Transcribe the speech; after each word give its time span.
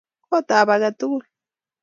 Kootap 0.27 0.67
age 0.73 0.89
tugul. 0.99 1.23